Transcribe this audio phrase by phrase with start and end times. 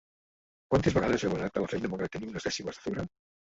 [0.73, 3.07] Quantes vegades heu anat a la feina malgrat tenir unes dècimes de febre?